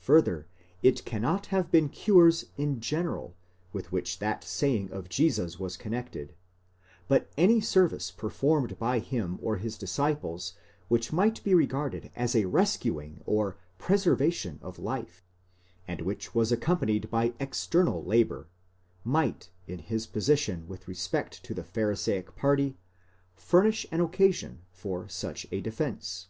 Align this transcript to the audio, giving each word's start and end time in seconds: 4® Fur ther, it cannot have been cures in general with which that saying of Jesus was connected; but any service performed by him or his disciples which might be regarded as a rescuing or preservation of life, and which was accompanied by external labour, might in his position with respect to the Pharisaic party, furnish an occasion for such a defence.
4® 0.00 0.02
Fur 0.02 0.20
ther, 0.22 0.46
it 0.82 1.04
cannot 1.04 1.46
have 1.46 1.70
been 1.70 1.88
cures 1.88 2.46
in 2.56 2.80
general 2.80 3.36
with 3.72 3.92
which 3.92 4.18
that 4.18 4.42
saying 4.42 4.90
of 4.90 5.08
Jesus 5.08 5.60
was 5.60 5.76
connected; 5.76 6.34
but 7.06 7.30
any 7.36 7.60
service 7.60 8.10
performed 8.10 8.76
by 8.80 8.98
him 8.98 9.38
or 9.40 9.58
his 9.58 9.78
disciples 9.78 10.54
which 10.88 11.12
might 11.12 11.40
be 11.44 11.54
regarded 11.54 12.10
as 12.16 12.34
a 12.34 12.46
rescuing 12.46 13.20
or 13.24 13.56
preservation 13.78 14.58
of 14.62 14.80
life, 14.80 15.24
and 15.86 16.00
which 16.00 16.34
was 16.34 16.50
accompanied 16.50 17.08
by 17.08 17.32
external 17.38 18.02
labour, 18.04 18.48
might 19.04 19.48
in 19.68 19.78
his 19.78 20.08
position 20.08 20.66
with 20.66 20.88
respect 20.88 21.40
to 21.44 21.54
the 21.54 21.62
Pharisaic 21.62 22.34
party, 22.34 22.76
furnish 23.36 23.86
an 23.92 24.00
occasion 24.00 24.62
for 24.72 25.08
such 25.08 25.46
a 25.52 25.60
defence. 25.60 26.26